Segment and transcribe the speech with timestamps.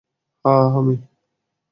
[0.45, 0.97] হ্যা, আমিই।